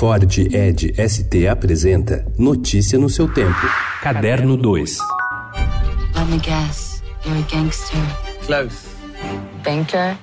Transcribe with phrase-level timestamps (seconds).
[0.00, 3.60] Ford Ed ST apresenta Notícia no seu tempo.
[4.00, 4.96] Caderno 2.
[6.14, 7.02] Let me guess.
[7.22, 7.98] You're a gangster.
[8.46, 8.88] Close.
[9.62, 10.16] Banker.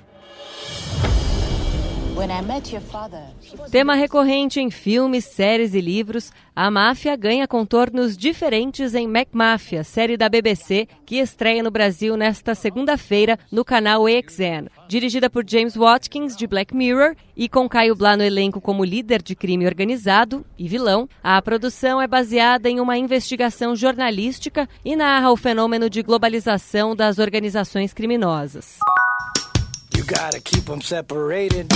[3.69, 10.17] Tema recorrente em filmes, séries e livros, a máfia ganha contornos diferentes em MacMafia, série
[10.17, 14.67] da BBC, que estreia no Brasil nesta segunda-feira no canal EXN.
[14.87, 19.21] Dirigida por James Watkins, de Black Mirror, e com Caio Blá no elenco como líder
[19.21, 25.31] de crime organizado e vilão, a produção é baseada em uma investigação jornalística e narra
[25.31, 28.79] o fenômeno de globalização das organizações criminosas.
[29.95, 31.67] You gotta keep them separated.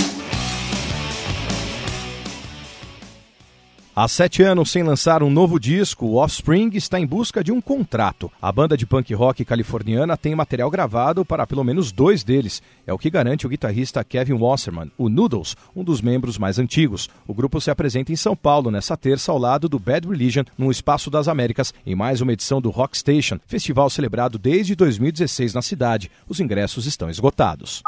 [3.94, 7.59] Há sete anos sem lançar um novo disco, o Offspring está em busca de um
[7.59, 8.31] contrato.
[8.41, 12.62] A banda de punk rock californiana tem material gravado para pelo menos dois deles.
[12.88, 17.09] É o que garante o guitarrista Kevin Wasserman, o Noodles, um dos membros mais antigos.
[17.27, 20.72] O grupo se apresenta em São Paulo nesta terça ao lado do Bad Religion, no
[20.72, 25.61] Espaço das Américas, em mais uma edição do Rock Station, festival celebrado desde 2016 na
[25.61, 26.09] cidade.
[26.30, 27.83] Os ingressos estão esgotados.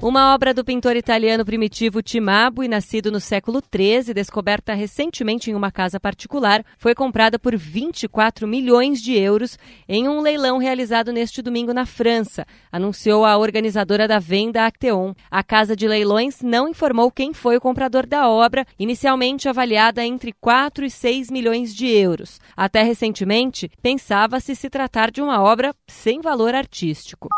[0.00, 5.72] Uma obra do pintor italiano primitivo Timabue, nascido no século XIII, descoberta recentemente em uma
[5.72, 11.74] casa particular, foi comprada por 24 milhões de euros em um leilão realizado neste domingo
[11.74, 15.14] na França, anunciou a organizadora da venda Acteon.
[15.28, 20.32] A casa de leilões não informou quem foi o comprador da obra, inicialmente avaliada entre
[20.40, 22.38] 4 e 6 milhões de euros.
[22.56, 27.28] Até recentemente, pensava-se se tratar de uma obra sem valor artístico.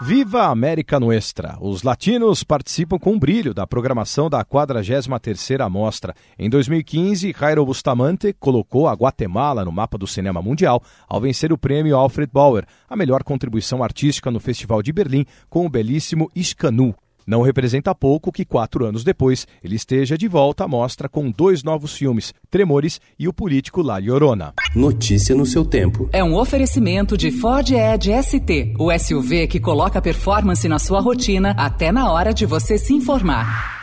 [0.00, 1.58] Viva a América Nuestra!
[1.60, 6.14] Os latinos participam com brilho da programação da 43ª Mostra.
[6.38, 11.58] Em 2015, Jairo Bustamante colocou a Guatemala no mapa do cinema mundial ao vencer o
[11.58, 16.94] prêmio Alfred Bauer, a melhor contribuição artística no Festival de Berlim, com o belíssimo Iscanu.
[17.28, 21.62] Não representa pouco que quatro anos depois ele esteja de volta à mostra com dois
[21.62, 24.54] novos filmes, Tremores e o político La Llorona.
[24.74, 26.08] Notícia no seu tempo.
[26.10, 31.50] É um oferecimento de Ford Edge ST, o SUV que coloca performance na sua rotina
[31.58, 33.77] até na hora de você se informar.